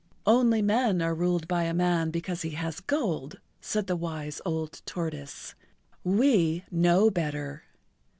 "Only 0.25 0.63
men 0.63 0.99
are 1.03 1.13
ruled 1.13 1.47
by 1.47 1.65
a 1.65 1.75
man 1.75 2.09
because 2.09 2.41
he 2.41 2.49
has 2.57 2.79
gold," 2.79 3.39
said 3.61 3.85
the 3.85 3.95
wise 3.95 4.41
old 4.43 4.81
tortoise. 4.87 5.53
"We 6.03 6.63
know 6.71 7.11
better. 7.11 7.65